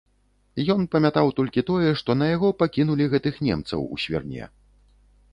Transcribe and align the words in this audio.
Ён 0.73 0.79
памятаў 0.93 1.27
толькі 1.39 1.63
тое, 1.67 1.91
што 1.99 2.15
на 2.21 2.29
яго 2.35 2.49
пакінулі 2.61 3.05
гэтых 3.11 3.37
немцаў 3.49 3.85
у 3.97 3.99
свірне. 4.05 4.49